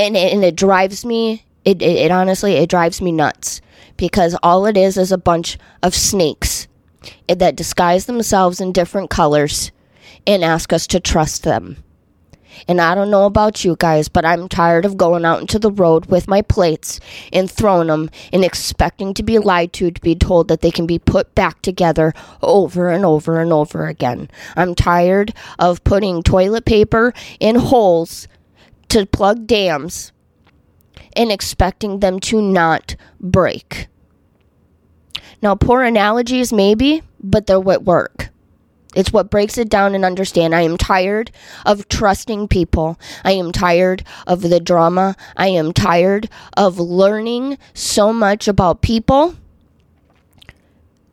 and 0.00 0.16
and 0.16 0.42
it 0.42 0.56
drives 0.56 1.04
me 1.04 1.44
it, 1.64 1.80
it, 1.82 1.96
it 1.96 2.10
honestly 2.10 2.54
it 2.54 2.68
drives 2.68 3.00
me 3.00 3.12
nuts 3.12 3.60
because 4.00 4.34
all 4.42 4.64
it 4.64 4.78
is 4.78 4.96
is 4.96 5.12
a 5.12 5.18
bunch 5.18 5.58
of 5.82 5.94
snakes 5.94 6.66
that 7.28 7.54
disguise 7.54 8.06
themselves 8.06 8.58
in 8.58 8.72
different 8.72 9.10
colors 9.10 9.72
and 10.26 10.42
ask 10.42 10.72
us 10.72 10.86
to 10.86 10.98
trust 10.98 11.42
them. 11.42 11.76
And 12.66 12.80
I 12.80 12.94
don't 12.94 13.10
know 13.10 13.26
about 13.26 13.62
you 13.62 13.76
guys, 13.78 14.08
but 14.08 14.24
I'm 14.24 14.48
tired 14.48 14.86
of 14.86 14.96
going 14.96 15.26
out 15.26 15.42
into 15.42 15.58
the 15.58 15.70
road 15.70 16.06
with 16.06 16.28
my 16.28 16.40
plates 16.40 16.98
and 17.30 17.50
throwing 17.50 17.88
them 17.88 18.10
and 18.32 18.42
expecting 18.42 19.12
to 19.14 19.22
be 19.22 19.38
lied 19.38 19.74
to, 19.74 19.90
to 19.90 20.00
be 20.00 20.14
told 20.14 20.48
that 20.48 20.62
they 20.62 20.70
can 20.70 20.86
be 20.86 20.98
put 20.98 21.34
back 21.34 21.60
together 21.60 22.14
over 22.42 22.88
and 22.88 23.04
over 23.04 23.38
and 23.38 23.52
over 23.52 23.86
again. 23.86 24.30
I'm 24.56 24.74
tired 24.74 25.34
of 25.58 25.84
putting 25.84 26.22
toilet 26.22 26.64
paper 26.64 27.12
in 27.38 27.56
holes 27.56 28.28
to 28.88 29.04
plug 29.04 29.46
dams 29.46 30.12
and 31.14 31.30
expecting 31.30 32.00
them 32.00 32.18
to 32.20 32.40
not 32.40 32.96
break. 33.20 33.88
Now, 35.42 35.54
poor 35.54 35.82
analogies, 35.82 36.52
maybe, 36.52 37.02
but 37.22 37.46
they're 37.46 37.60
what 37.60 37.84
work. 37.84 38.28
It's 38.94 39.12
what 39.12 39.30
breaks 39.30 39.56
it 39.56 39.68
down 39.68 39.94
and 39.94 40.04
understand. 40.04 40.54
I 40.54 40.62
am 40.62 40.76
tired 40.76 41.30
of 41.64 41.88
trusting 41.88 42.48
people. 42.48 42.98
I 43.24 43.32
am 43.32 43.52
tired 43.52 44.04
of 44.26 44.42
the 44.42 44.58
drama. 44.58 45.16
I 45.36 45.48
am 45.48 45.72
tired 45.72 46.28
of 46.56 46.78
learning 46.78 47.56
so 47.72 48.12
much 48.12 48.48
about 48.48 48.82
people 48.82 49.36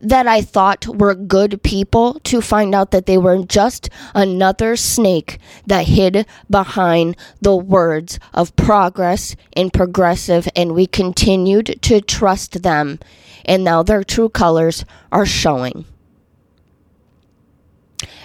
that 0.00 0.26
I 0.26 0.42
thought 0.42 0.86
were 0.86 1.14
good 1.14 1.62
people 1.62 2.20
to 2.24 2.40
find 2.40 2.74
out 2.74 2.90
that 2.92 3.06
they 3.06 3.18
were 3.18 3.44
just 3.44 3.90
another 4.14 4.76
snake 4.76 5.38
that 5.66 5.86
hid 5.86 6.26
behind 6.48 7.16
the 7.40 7.56
words 7.56 8.18
of 8.32 8.54
progress 8.56 9.34
and 9.54 9.72
progressive, 9.72 10.48
and 10.54 10.74
we 10.74 10.86
continued 10.86 11.78
to 11.82 12.00
trust 12.00 12.62
them, 12.62 13.00
and 13.48 13.64
now 13.64 13.82
their 13.82 14.04
true 14.04 14.28
colors 14.28 14.84
are 15.10 15.26
showing. 15.26 15.84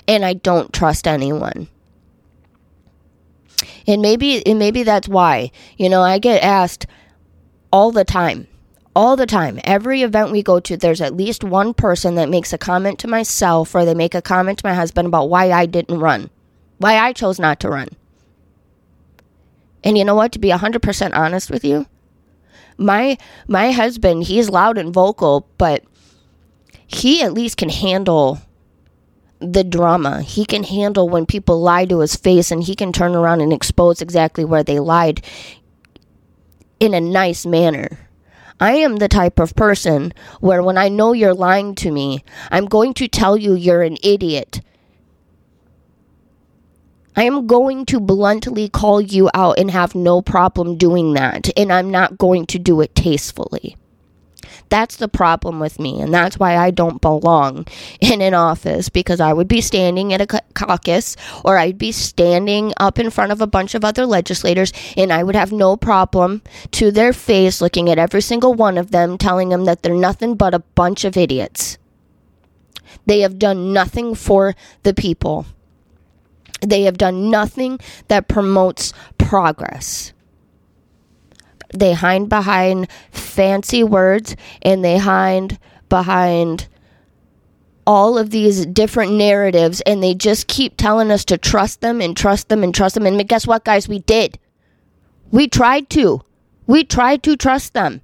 And 0.08 0.24
I 0.24 0.34
don't 0.34 0.72
trust 0.72 1.08
anyone. 1.08 1.68
And 3.88 4.02
maybe 4.02 4.46
and 4.46 4.60
maybe 4.60 4.84
that's 4.84 5.08
why. 5.08 5.52
You 5.78 5.90
know, 5.90 6.02
I 6.02 6.20
get 6.20 6.44
asked 6.44 6.86
all 7.72 7.92
the 7.92 8.04
time 8.04 8.48
all 8.96 9.16
the 9.16 9.26
time. 9.26 9.60
Every 9.64 10.02
event 10.02 10.32
we 10.32 10.44
go 10.44 10.60
to, 10.60 10.78
there's 10.78 11.02
at 11.02 11.16
least 11.16 11.44
one 11.44 11.74
person 11.74 12.16
that 12.16 12.30
makes 12.30 12.54
a 12.54 12.58
comment 12.58 13.00
to 13.00 13.08
myself 13.08 13.74
or 13.74 13.86
they 13.86 13.96
make 13.96 14.16
a 14.16 14.22
comment 14.22 14.60
to 14.60 14.68
my 14.68 14.74
husband 14.74 15.08
about 15.08 15.30
why 15.30 15.52
I 15.52 15.66
didn't 15.66 16.00
run, 16.00 16.30
why 16.78 16.98
I 16.98 17.14
chose 17.14 17.40
not 17.40 17.60
to 17.62 17.70
run. 17.70 17.90
And 19.84 19.98
you 19.98 20.06
know 20.06 20.16
what? 20.16 20.32
To 20.34 20.40
be 20.40 20.50
100% 20.50 21.16
honest 21.16 21.50
with 21.50 21.66
you, 21.66 21.88
my 22.84 23.18
my 23.48 23.72
husband, 23.72 24.24
he's 24.24 24.50
loud 24.50 24.78
and 24.78 24.94
vocal, 24.94 25.48
but 25.58 25.84
he 26.86 27.24
at 27.24 27.34
least 27.34 27.58
can 27.58 27.70
handle 27.70 28.40
the 29.40 29.64
drama. 29.64 30.22
He 30.22 30.46
can 30.46 30.64
handle 30.64 31.10
when 31.10 31.26
people 31.26 31.62
lie 31.62 31.86
to 31.86 32.00
his 32.00 32.16
face 32.16 32.52
and 32.52 32.64
he 32.64 32.76
can 32.76 32.94
turn 32.94 33.16
around 33.16 33.42
and 33.42 33.52
expose 33.52 34.02
exactly 34.02 34.46
where 34.46 34.64
they 34.64 34.80
lied 34.80 35.24
in 36.80 36.94
a 36.94 37.02
nice 37.02 37.46
manner. 37.46 38.10
I 38.60 38.74
am 38.76 38.98
the 38.98 39.08
type 39.08 39.40
of 39.40 39.56
person 39.56 40.14
where 40.40 40.64
when 40.64 40.78
I 40.78 40.88
know 40.88 41.12
you're 41.12 41.34
lying 41.34 41.76
to 41.76 41.92
me, 41.92 42.24
I'm 42.52 42.66
going 42.66 42.94
to 42.96 43.08
tell 43.08 43.36
you 43.36 43.56
you're 43.56 43.82
an 43.82 43.98
idiot. 44.04 44.62
I 47.16 47.24
am 47.24 47.46
going 47.46 47.86
to 47.88 48.00
bluntly 48.00 48.70
call 48.70 49.00
you 49.00 49.30
out 49.34 49.60
and 49.60 49.70
have 49.70 49.94
no 49.94 50.22
problem 50.22 50.78
doing 50.78 51.14
that, 51.14 51.50
and 51.56 51.72
I'm 51.72 51.92
not 51.92 52.18
going 52.18 52.48
to 52.48 52.60
do 52.60 52.82
it 52.82 52.96
tastefully. 52.96 53.78
That's 54.70 54.96
the 54.96 55.08
problem 55.08 55.60
with 55.60 55.80
me, 55.80 56.02
and 56.02 56.12
that's 56.12 56.40
why 56.40 56.58
I 56.58 56.72
don't 56.72 57.02
belong 57.02 57.68
in 58.02 58.22
an 58.22 58.34
office 58.34 58.90
because 58.90 59.20
I 59.20 59.32
would 59.32 59.48
be 59.48 59.62
standing 59.62 60.12
at 60.12 60.22
a 60.22 60.42
caucus 60.56 61.16
or 61.46 61.60
I'd 61.60 61.78
be 61.78 61.92
standing 61.92 62.74
up 62.78 62.98
in 62.98 63.12
front 63.12 63.32
of 63.32 63.42
a 63.42 63.48
bunch 63.48 63.76
of 63.76 63.86
other 63.86 64.08
legislators, 64.08 64.74
and 64.98 65.14
I 65.14 65.22
would 65.22 65.36
have 65.36 65.52
no 65.52 65.78
problem 65.78 66.42
to 66.72 66.90
their 66.90 67.14
face 67.14 67.62
looking 67.62 67.90
at 67.90 68.00
every 68.00 68.22
single 68.22 68.56
one 68.56 68.80
of 68.80 68.90
them, 68.90 69.20
telling 69.20 69.50
them 69.50 69.66
that 69.66 69.84
they're 69.84 69.94
nothing 69.94 70.34
but 70.36 70.56
a 70.56 70.60
bunch 70.60 71.06
of 71.06 71.18
idiots. 71.18 71.78
They 73.06 73.20
have 73.20 73.38
done 73.38 73.74
nothing 73.74 74.16
for 74.16 74.56
the 74.82 74.94
people. 74.96 75.46
They 76.66 76.84
have 76.84 76.98
done 76.98 77.30
nothing 77.30 77.80
that 78.08 78.28
promotes 78.28 78.94
progress 79.18 80.14
they 81.74 81.94
hide 81.94 82.30
behind 82.30 82.88
fancy 83.12 83.84
words 83.84 84.36
and 84.62 84.86
they 84.86 84.98
hide 84.98 85.58
behind 85.90 86.68
all 87.86 88.18
of 88.18 88.30
these 88.30 88.66
different 88.68 89.12
narratives 89.14 89.82
and 89.82 90.02
they 90.02 90.14
just 90.14 90.48
keep 90.48 90.78
telling 90.78 91.12
us 91.12 91.26
to 91.26 91.38
trust 91.38 91.82
them 91.82 92.00
and 92.00 92.16
trust 92.16 92.48
them 92.48 92.64
and 92.64 92.74
trust 92.74 92.96
them. 92.96 93.06
And 93.06 93.28
guess 93.28 93.46
what, 93.46 93.66
guys? 93.66 93.90
We 93.90 94.00
did. 94.00 94.40
We 95.32 95.48
tried 95.48 95.90
to. 95.92 96.22
We 96.68 96.86
tried 96.86 97.24
to 97.24 97.36
trust 97.36 97.74
them. 97.74 98.02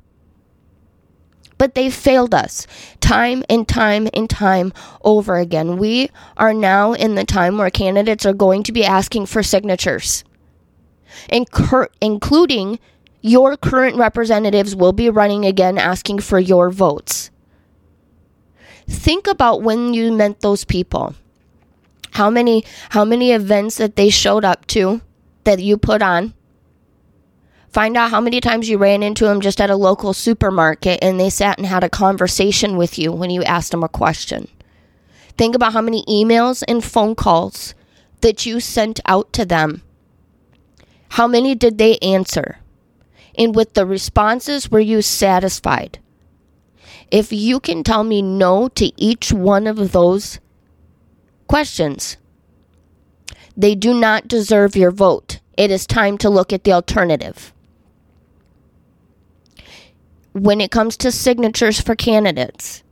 But 1.60 1.76
they 1.76 1.92
failed 1.92 2.34
us 2.34 2.66
time 3.00 3.44
and 3.48 3.68
time 3.68 4.08
and 4.16 4.28
time 4.28 4.74
over 5.04 5.38
again. 5.38 5.78
We 5.78 6.10
are 6.38 6.54
now 6.54 6.94
in 6.94 7.14
the 7.14 7.24
time 7.24 7.60
where 7.60 7.70
candidates 7.70 8.26
are 8.26 8.34
going 8.34 8.64
to 8.64 8.72
be 8.72 8.84
asking 8.84 9.28
for 9.28 9.44
signatures, 9.44 10.24
incur- 11.30 11.90
including 12.02 12.80
your 13.22 13.56
current 13.56 13.98
representatives 13.98 14.76
will 14.76 14.94
be 14.94 15.10
running 15.10 15.46
again 15.46 15.78
asking 15.78 16.20
for 16.20 16.40
your 16.40 16.72
votes. 16.72 17.30
Think 18.88 19.28
about 19.28 19.62
when 19.62 19.94
you 19.94 20.12
met 20.12 20.40
those 20.40 20.66
people. 20.66 21.14
How 22.14 22.32
many 22.32 22.66
how 22.90 23.06
many 23.06 23.34
events 23.34 23.78
that 23.78 23.96
they 23.96 24.10
showed 24.10 24.44
up 24.44 24.66
to 24.68 25.02
that 25.44 25.60
you 25.60 25.78
put 25.78 26.02
on. 26.02 26.34
Find 27.72 27.96
out 27.96 28.10
how 28.10 28.20
many 28.20 28.42
times 28.42 28.68
you 28.68 28.80
ran 28.80 29.04
into 29.04 29.26
them 29.26 29.42
just 29.42 29.62
at 29.62 29.70
a 29.70 29.76
local 29.76 30.14
supermarket 30.14 31.00
and 31.04 31.20
they 31.20 31.30
sat 31.30 31.60
and 31.60 31.68
had 31.68 31.84
a 31.84 31.90
conversation 31.90 32.78
with 32.78 32.98
you 32.98 33.12
when 33.12 33.30
you 33.30 33.44
asked 33.44 33.72
them 33.72 33.84
a 33.84 33.90
question. 33.90 34.48
Think 35.38 35.56
about 35.56 35.74
how 35.74 35.82
many 35.82 36.04
emails 36.06 36.64
and 36.68 36.84
phone 36.84 37.14
calls 37.14 37.76
that 38.22 38.46
you 38.46 38.60
sent 38.60 39.00
out 39.06 39.32
to 39.34 39.46
them. 39.46 39.84
How 41.10 41.28
many 41.28 41.54
did 41.54 41.78
they 41.78 41.98
answer? 42.00 42.58
And 43.38 43.56
with 43.56 43.76
the 43.76 43.86
responses, 43.86 44.72
were 44.72 44.80
you 44.80 45.02
satisfied? 45.02 46.00
If 47.12 47.32
you 47.32 47.60
can 47.60 47.84
tell 47.84 48.04
me 48.04 48.22
no 48.22 48.68
to 48.70 48.92
each 49.00 49.32
one 49.32 49.68
of 49.68 49.92
those 49.92 50.40
questions, 51.48 52.18
they 53.56 53.76
do 53.76 53.94
not 53.94 54.28
deserve 54.28 54.76
your 54.76 54.92
vote. 54.92 55.40
It 55.56 55.72
is 55.72 55.86
time 55.86 56.18
to 56.20 56.30
look 56.30 56.52
at 56.52 56.64
the 56.64 56.74
alternative. 56.74 57.54
When 60.34 60.62
it 60.62 60.70
comes 60.70 60.96
to 60.98 61.12
signatures 61.12 61.82
for 61.82 61.96
candidates, 61.96 62.84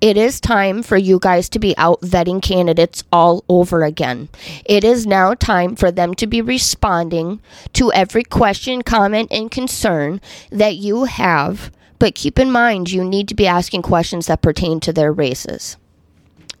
it 0.00 0.16
is 0.16 0.40
time 0.40 0.82
for 0.82 0.96
you 0.96 1.18
guys 1.18 1.48
to 1.48 1.58
be 1.58 1.76
out 1.76 2.00
vetting 2.02 2.40
candidates 2.40 3.02
all 3.12 3.44
over 3.48 3.82
again. 3.82 4.28
It 4.64 4.84
is 4.84 5.04
now 5.04 5.34
time 5.34 5.74
for 5.74 5.90
them 5.90 6.14
to 6.14 6.28
be 6.28 6.40
responding 6.40 7.40
to 7.72 7.92
every 7.92 8.22
question, 8.22 8.82
comment, 8.82 9.32
and 9.32 9.50
concern 9.50 10.20
that 10.50 10.76
you 10.76 11.04
have. 11.04 11.72
But 11.98 12.14
keep 12.14 12.38
in 12.38 12.52
mind, 12.52 12.92
you 12.92 13.04
need 13.04 13.26
to 13.28 13.34
be 13.34 13.46
asking 13.46 13.82
questions 13.82 14.26
that 14.26 14.42
pertain 14.42 14.78
to 14.80 14.92
their 14.92 15.12
races. 15.12 15.76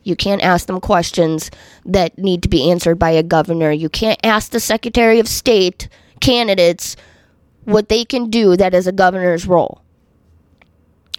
You 0.02 0.16
can't 0.16 0.42
ask 0.42 0.66
them 0.66 0.80
questions 0.80 1.48
that 1.86 2.18
need 2.18 2.42
to 2.42 2.48
be 2.48 2.70
answered 2.70 2.98
by 2.98 3.10
a 3.10 3.22
governor. 3.22 3.70
You 3.70 3.88
can't 3.88 4.20
ask 4.24 4.50
the 4.50 4.58
Secretary 4.58 5.20
of 5.20 5.28
State 5.28 5.88
candidates 6.20 6.96
what 7.64 7.88
they 7.88 8.04
can 8.04 8.30
do 8.30 8.56
that 8.56 8.74
is 8.74 8.88
a 8.88 8.92
governor's 8.92 9.46
role. 9.46 9.83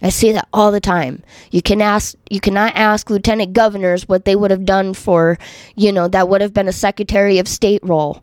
I 0.06 0.10
see 0.10 0.30
that 0.30 0.46
all 0.52 0.70
the 0.70 0.78
time. 0.78 1.24
You 1.50 1.62
can 1.62 1.82
ask 1.82 2.14
you 2.30 2.38
cannot 2.38 2.76
ask 2.76 3.10
lieutenant 3.10 3.54
governors 3.54 4.06
what 4.06 4.24
they 4.24 4.36
would 4.36 4.52
have 4.52 4.64
done 4.64 4.94
for, 4.94 5.36
you 5.74 5.90
know, 5.90 6.06
that 6.06 6.28
would 6.28 6.40
have 6.40 6.54
been 6.54 6.68
a 6.68 6.72
secretary 6.72 7.40
of 7.40 7.48
state 7.48 7.80
role. 7.82 8.22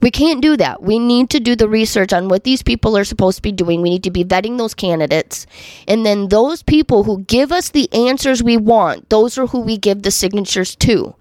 We 0.00 0.10
can't 0.10 0.40
do 0.40 0.56
that. 0.56 0.82
We 0.82 0.98
need 0.98 1.28
to 1.28 1.38
do 1.38 1.54
the 1.54 1.68
research 1.68 2.14
on 2.14 2.28
what 2.28 2.44
these 2.44 2.62
people 2.62 2.96
are 2.96 3.04
supposed 3.04 3.36
to 3.36 3.42
be 3.42 3.52
doing. 3.52 3.82
We 3.82 3.90
need 3.90 4.04
to 4.04 4.10
be 4.10 4.24
vetting 4.24 4.56
those 4.56 4.72
candidates. 4.72 5.46
And 5.86 6.06
then 6.06 6.28
those 6.28 6.62
people 6.62 7.04
who 7.04 7.20
give 7.24 7.52
us 7.52 7.68
the 7.68 7.92
answers 7.92 8.42
we 8.42 8.56
want, 8.56 9.10
those 9.10 9.36
are 9.36 9.48
who 9.48 9.60
we 9.60 9.76
give 9.76 10.00
the 10.00 10.10
signatures 10.10 10.74
to. 10.76 11.14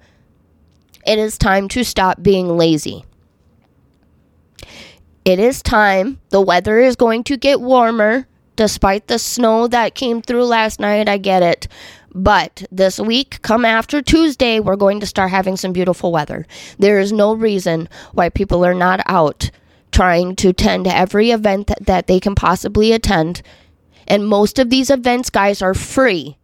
It 1.06 1.20
is 1.20 1.38
time 1.38 1.68
to 1.76 1.84
stop 1.84 2.24
being 2.24 2.56
lazy. 2.56 3.04
It 5.26 5.40
is 5.40 5.62
time. 5.62 6.22
The 6.30 6.40
weather 6.40 6.80
is 6.80 6.96
going 6.96 7.26
to 7.26 7.36
get 7.36 7.60
warmer 7.60 8.29
despite 8.60 9.08
the 9.08 9.18
snow 9.18 9.70
that 9.70 9.96
came 9.96 10.22
through 10.22 10.44
last 10.44 10.82
night. 10.82 11.08
I 11.08 11.18
get 11.18 11.42
it. 11.42 11.70
But 12.14 12.66
this 12.70 13.00
week, 13.00 13.42
come 13.42 13.64
after 13.64 14.02
Tuesday, 14.02 14.60
we're 14.60 14.76
going 14.76 15.00
to 15.00 15.06
start 15.06 15.32
having 15.32 15.56
some 15.56 15.72
beautiful 15.72 16.12
weather. 16.12 16.46
There 16.78 17.00
is 17.00 17.14
no 17.14 17.34
reason 17.34 17.88
why 18.12 18.28
people 18.28 18.66
are 18.66 18.74
not 18.74 19.00
out 19.06 19.50
trying 19.94 20.36
to 20.36 20.50
attend 20.50 20.88
every 20.88 21.32
event 21.32 21.72
that, 21.80 22.08
they 22.08 22.20
can 22.20 22.36
possibly 22.36 22.92
attend. 22.92 23.42
And 24.10 24.28
most 24.28 24.60
of 24.60 24.70
these 24.70 24.90
events, 24.90 25.30
guys, 25.30 25.62
are 25.62 25.74
free 25.74 26.38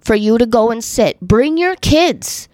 for 0.00 0.14
you 0.14 0.38
to 0.38 0.46
go 0.46 0.70
and 0.70 0.82
sit. 0.82 1.20
Bring 1.20 1.58
your 1.58 1.76
kids. 1.76 2.48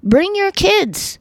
Bring 0.00 0.36
your 0.36 0.52
kids. 0.52 1.18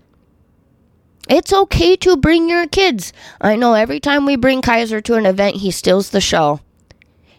It's 1.29 1.53
okay 1.53 1.95
to 1.97 2.17
bring 2.17 2.49
your 2.49 2.65
kids. 2.65 3.13
I 3.39 3.55
know 3.55 3.75
every 3.75 3.99
time 3.99 4.25
we 4.25 4.35
bring 4.35 4.63
Kaiser 4.63 4.99
to 5.01 5.13
an 5.13 5.27
event, 5.27 5.57
he 5.57 5.69
steals 5.69 6.09
the 6.09 6.19
show. 6.19 6.59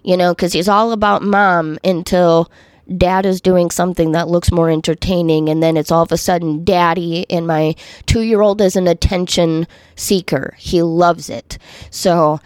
You 0.05 0.17
know, 0.17 0.33
because 0.33 0.53
he's 0.53 0.69
all 0.69 0.93
about 0.93 1.23
mom 1.23 1.79
until 1.83 2.51
dad 2.97 3.27
is 3.27 3.41
doing 3.41 3.71
something 3.71 4.13
that 4.13 4.29
looks 4.29 4.53
more 4.53 4.71
entertaining, 4.71 5.49
and 5.49 5.61
then 5.61 5.77
it's 5.77 5.91
all 5.91 6.03
of 6.03 6.13
a 6.13 6.17
sudden 6.17 6.65
daddy, 6.65 7.27
and 7.29 7.47
my 7.47 7.75
two 8.07 8.23
year 8.23 8.41
old 8.41 8.61
is 8.61 8.77
an 8.77 8.87
attention 8.87 9.67
seeker. 9.97 10.55
He 10.59 10.83
loves 10.83 11.29
it. 11.29 11.59
So, 11.91 12.41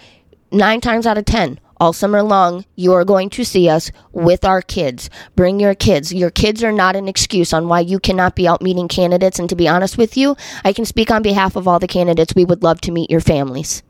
nine 0.50 0.80
times 0.80 1.06
out 1.06 1.18
of 1.18 1.26
ten, 1.26 1.60
all 1.78 1.92
summer 1.92 2.22
long, 2.22 2.64
you 2.76 2.92
are 2.92 3.04
going 3.04 3.30
to 3.30 3.44
see 3.44 3.68
us 3.68 3.90
with 4.12 4.44
our 4.44 4.62
kids. 4.62 5.10
Bring 5.34 5.60
your 5.60 5.74
kids. 5.74 6.12
Your 6.12 6.30
kids 6.30 6.62
are 6.62 6.72
not 6.72 6.96
an 6.96 7.08
excuse 7.08 7.52
on 7.52 7.68
why 7.68 7.80
you 7.80 7.98
cannot 7.98 8.36
be 8.36 8.46
out 8.46 8.62
meeting 8.62 8.88
candidates. 8.88 9.38
And 9.38 9.48
to 9.48 9.56
be 9.56 9.68
honest 9.68 9.98
with 9.98 10.16
you, 10.16 10.36
I 10.64 10.72
can 10.72 10.84
speak 10.84 11.10
on 11.10 11.22
behalf 11.22 11.56
of 11.56 11.66
all 11.66 11.78
the 11.78 11.88
candidates. 11.88 12.34
We 12.34 12.44
would 12.44 12.62
love 12.62 12.80
to 12.82 12.92
meet 12.92 13.10
your 13.10 13.20
families. 13.20 13.82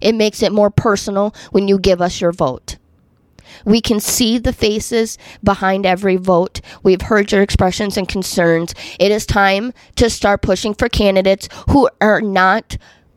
It 0.00 0.14
makes 0.14 0.42
it 0.42 0.52
more 0.52 0.70
personal 0.70 1.34
when 1.50 1.68
you 1.68 1.78
give 1.78 2.00
us 2.00 2.20
your 2.20 2.32
vote. 2.32 2.76
We 3.64 3.80
can 3.80 4.00
see 4.00 4.38
the 4.38 4.52
faces 4.52 5.18
behind 5.42 5.86
every 5.86 6.16
vote. 6.16 6.60
We've 6.82 7.02
heard 7.02 7.32
your 7.32 7.42
expressions 7.42 7.96
and 7.96 8.08
concerns. 8.08 8.74
It 8.98 9.10
is 9.10 9.26
time 9.26 9.72
to 9.96 10.10
start 10.10 10.42
pushing 10.42 10.74
for 10.74 10.88
candidates 10.88 11.48
who 11.70 11.88
are 12.00 12.20
not 12.20 12.76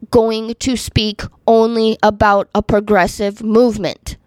going 0.10 0.56
to 0.56 0.76
speak 0.76 1.22
only 1.46 1.98
about 2.02 2.50
a 2.56 2.64
progressive 2.64 3.44
movement. 3.44 4.18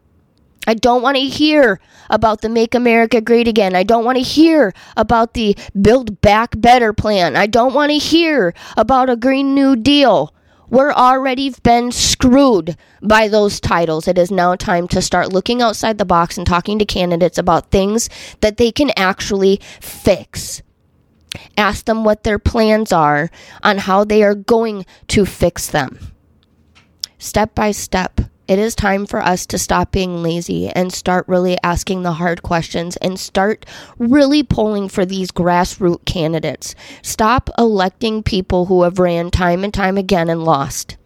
I 0.66 0.74
don't 0.74 1.02
want 1.02 1.16
to 1.16 1.24
hear 1.24 1.80
about 2.08 2.40
the 2.40 2.48
Make 2.48 2.74
America 2.74 3.20
Great 3.20 3.48
Again. 3.48 3.74
I 3.74 3.82
don't 3.82 4.04
want 4.04 4.16
to 4.16 4.22
hear 4.22 4.72
about 4.96 5.34
the 5.34 5.56
Build 5.80 6.20
Back 6.22 6.58
Better 6.58 6.92
plan. 6.92 7.36
I 7.36 7.46
don't 7.46 7.74
want 7.74 7.90
to 7.90 7.98
hear 7.98 8.54
about 8.76 9.10
a 9.10 9.16
Green 9.16 9.54
New 9.54 9.76
Deal. 9.76 10.32
We're 10.70 10.92
already 10.92 11.54
been 11.62 11.92
screwed 11.92 12.76
by 13.02 13.28
those 13.28 13.60
titles. 13.60 14.08
It 14.08 14.16
is 14.16 14.30
now 14.30 14.56
time 14.56 14.88
to 14.88 15.02
start 15.02 15.32
looking 15.32 15.60
outside 15.60 15.98
the 15.98 16.06
box 16.06 16.38
and 16.38 16.46
talking 16.46 16.78
to 16.78 16.86
candidates 16.86 17.36
about 17.36 17.70
things 17.70 18.08
that 18.40 18.56
they 18.56 18.72
can 18.72 18.90
actually 18.96 19.60
fix. 19.80 20.62
Ask 21.56 21.84
them 21.84 22.04
what 22.04 22.24
their 22.24 22.38
plans 22.38 22.92
are 22.92 23.30
on 23.62 23.78
how 23.78 24.04
they 24.04 24.22
are 24.22 24.34
going 24.34 24.86
to 25.08 25.24
fix 25.24 25.68
them. 25.68 25.98
Step 27.18 27.54
by 27.54 27.70
step, 27.70 28.20
it 28.46 28.58
is 28.58 28.74
time 28.74 29.06
for 29.06 29.22
us 29.22 29.46
to 29.46 29.58
stop 29.58 29.90
being 29.90 30.22
lazy 30.22 30.68
and 30.68 30.92
start 30.92 31.26
really 31.26 31.56
asking 31.62 32.02
the 32.02 32.12
hard 32.12 32.42
questions 32.42 32.96
and 32.98 33.18
start 33.18 33.64
really 33.98 34.42
pulling 34.42 34.90
for 34.90 35.06
these 35.06 35.30
grassroots 35.30 36.04
candidates. 36.04 36.74
Stop 37.00 37.48
electing 37.56 38.22
people 38.22 38.66
who 38.66 38.82
have 38.82 38.98
ran 38.98 39.30
time 39.30 39.64
and 39.64 39.72
time 39.72 39.96
again 39.96 40.28
and 40.28 40.44
lost. 40.44 40.98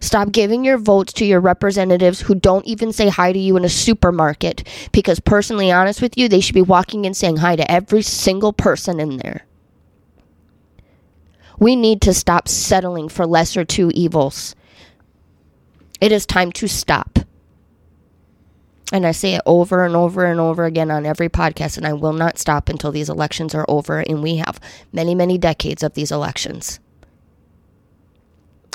Stop 0.00 0.32
giving 0.32 0.64
your 0.64 0.78
votes 0.78 1.12
to 1.12 1.24
your 1.24 1.40
representatives 1.40 2.22
who 2.22 2.34
don't 2.34 2.66
even 2.66 2.92
say 2.92 3.08
hi 3.08 3.32
to 3.32 3.38
you 3.38 3.56
in 3.56 3.64
a 3.64 3.68
supermarket 3.68 4.66
because, 4.92 5.20
personally 5.20 5.70
honest 5.70 6.02
with 6.02 6.18
you, 6.18 6.28
they 6.28 6.40
should 6.40 6.54
be 6.54 6.60
walking 6.60 7.06
and 7.06 7.16
saying 7.16 7.36
hi 7.36 7.54
to 7.54 7.70
every 7.70 8.02
single 8.02 8.52
person 8.52 8.98
in 8.98 9.18
there. 9.18 9.46
We 11.60 11.76
need 11.76 12.00
to 12.02 12.14
stop 12.14 12.48
settling 12.48 13.08
for 13.08 13.26
lesser 13.26 13.64
two 13.64 13.90
evils. 13.94 14.56
It 16.00 16.10
is 16.10 16.24
time 16.24 16.50
to 16.52 16.66
stop. 16.66 17.18
And 18.92 19.06
I 19.06 19.12
say 19.12 19.34
it 19.34 19.42
over 19.46 19.84
and 19.84 19.94
over 19.94 20.24
and 20.24 20.40
over 20.40 20.64
again 20.64 20.90
on 20.90 21.06
every 21.06 21.28
podcast, 21.28 21.76
and 21.76 21.86
I 21.86 21.92
will 21.92 22.14
not 22.14 22.38
stop 22.38 22.68
until 22.68 22.90
these 22.90 23.10
elections 23.10 23.54
are 23.54 23.66
over 23.68 24.00
and 24.00 24.22
we 24.22 24.36
have 24.36 24.58
many, 24.92 25.14
many 25.14 25.38
decades 25.38 25.82
of 25.82 25.94
these 25.94 26.10
elections. 26.10 26.80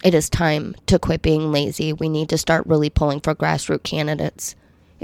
It 0.04 0.14
is 0.14 0.30
time 0.30 0.76
to 0.86 1.00
quit 1.00 1.24
being 1.24 1.52
lazy. 1.52 1.92
We 1.92 2.08
need 2.08 2.30
to 2.30 2.38
start 2.38 2.68
really 2.68 2.92
pulling 2.92 3.20
for 3.20 3.34
grassroots 3.34 3.84
candidates. 3.84 4.56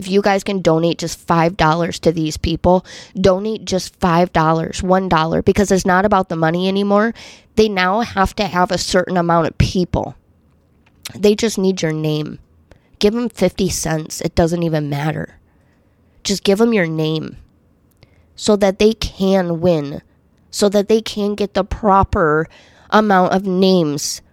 If 0.01 0.07
you 0.07 0.23
guys 0.23 0.43
can 0.43 0.63
donate 0.63 0.97
just 0.97 1.27
$5 1.27 1.99
to 1.99 2.11
these 2.11 2.35
people, 2.35 2.83
donate 3.13 3.65
just 3.65 3.99
$5, 3.99 4.31
$1, 4.31 5.45
because 5.45 5.71
it's 5.71 5.85
not 5.85 6.05
about 6.05 6.27
the 6.27 6.35
money 6.35 6.67
anymore. 6.67 7.13
They 7.55 7.69
now 7.69 7.99
have 7.99 8.35
to 8.37 8.47
have 8.47 8.71
a 8.71 8.79
certain 8.79 9.15
amount 9.15 9.45
of 9.45 9.59
people. 9.59 10.15
They 11.15 11.35
just 11.35 11.59
need 11.59 11.83
your 11.83 11.93
name. 11.93 12.39
Give 12.97 13.13
them 13.13 13.29
50 13.29 13.69
cents. 13.69 14.21
It 14.21 14.33
doesn't 14.33 14.63
even 14.63 14.89
matter. 14.89 15.37
Just 16.23 16.43
give 16.43 16.57
them 16.57 16.73
your 16.73 16.87
name 16.87 17.37
so 18.35 18.55
that 18.55 18.79
they 18.79 18.93
can 18.93 19.61
win, 19.61 20.01
so 20.49 20.67
that 20.67 20.87
they 20.87 21.01
can 21.01 21.35
get 21.35 21.53
the 21.53 21.63
proper 21.63 22.49
amount 22.89 23.33
of 23.33 23.45
names 23.45 24.23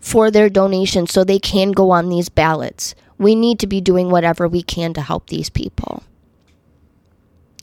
for 0.00 0.30
their 0.30 0.48
donation 0.48 1.06
so 1.06 1.24
they 1.24 1.38
can 1.38 1.72
go 1.72 1.90
on 1.90 2.08
these 2.08 2.30
ballots. 2.30 2.94
We 3.18 3.34
need 3.34 3.58
to 3.60 3.66
be 3.66 3.80
doing 3.80 4.10
whatever 4.10 4.46
we 4.48 4.62
can 4.62 4.92
to 4.94 5.00
help 5.00 5.28
these 5.28 5.50
people. 5.50 6.02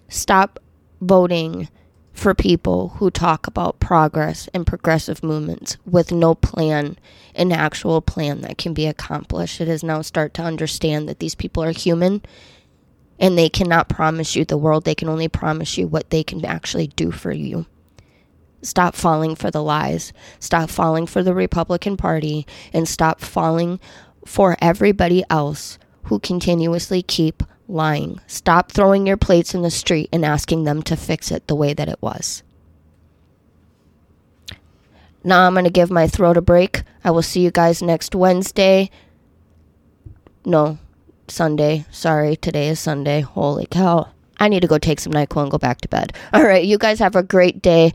Stop 0.08 0.60
voting 1.02 1.70
for 2.14 2.36
people 2.36 2.90
who 2.90 3.10
talk 3.10 3.48
about 3.48 3.80
progress 3.80 4.48
and 4.54 4.68
progressive 4.68 5.24
movements 5.24 5.78
with 5.86 6.12
no 6.12 6.36
plan, 6.36 6.98
an 7.36 7.52
actual 7.52 8.02
plan 8.02 8.42
that 8.42 8.58
can 8.58 8.74
be 8.74 8.86
accomplished. 8.86 9.60
It 9.60 9.68
is 9.68 9.84
now 9.84 10.02
start 10.02 10.34
to 10.36 10.44
understand 10.44 11.10
that 11.10 11.20
these 11.20 11.36
people 11.36 11.64
are 11.64 11.72
human 11.72 12.22
and 13.20 13.38
they 13.38 13.50
cannot 13.50 13.90
promise 13.90 14.36
you 14.36 14.46
the 14.46 14.58
world. 14.58 14.86
They 14.86 14.96
can 14.96 15.10
only 15.10 15.28
promise 15.28 15.78
you 15.78 15.88
what 15.88 16.12
they 16.12 16.24
can 16.24 16.46
actually 16.46 16.88
do 16.88 17.12
for 17.12 17.32
you. 17.32 17.66
Stop 18.62 18.96
falling 18.96 19.36
for 19.36 19.52
the 19.52 19.62
lies. 19.62 20.14
Stop 20.40 20.70
falling 20.70 21.06
for 21.06 21.22
the 21.22 21.34
Republican 21.34 21.98
Party 21.98 22.48
and 22.72 22.88
stop 22.88 23.20
falling 23.20 23.80
for 24.26 24.58
everybody 24.62 25.24
else 25.30 25.78
who 26.04 26.20
continuously 26.20 27.02
keep 27.02 27.44
lying. 27.68 28.20
Stop 28.28 28.72
throwing 28.72 29.08
your 29.08 29.18
plates 29.18 29.54
in 29.54 29.62
the 29.62 29.72
street 29.72 30.10
and 30.12 30.26
asking 30.26 30.64
them 30.64 30.82
to 30.84 30.96
fix 30.96 31.32
it 31.32 31.48
the 31.48 31.56
way 31.56 31.74
that 31.74 31.90
it 31.90 32.02
was. 32.02 32.44
Now 35.24 35.48
I'm 35.48 35.54
going 35.54 35.64
to 35.64 35.72
give 35.72 35.90
my 35.90 36.08
throat 36.08 36.38
a 36.38 36.42
break. 36.42 36.84
I 37.04 37.12
will 37.12 37.22
see 37.22 37.40
you 37.40 37.52
guys 37.52 37.82
next 37.82 38.14
Wednesday. 38.14 38.90
No, 40.46 40.78
Sunday. 41.30 41.86
Sorry, 41.92 42.36
today 42.36 42.68
is 42.68 42.80
Sunday. 42.80 43.22
Holy 43.22 43.66
cow. 43.66 44.10
I 44.40 44.50
need 44.50 44.62
to 44.62 44.68
go 44.68 44.78
take 44.78 45.00
some 45.00 45.14
NyQuil 45.14 45.44
and 45.44 45.52
go 45.52 45.58
back 45.58 45.80
to 45.82 45.88
bed. 45.88 46.12
All 46.34 46.44
right, 46.44 46.66
you 46.66 46.78
guys 46.78 47.00
have 47.00 47.16
a 47.16 47.24
great 47.24 47.62
day. 47.62 47.94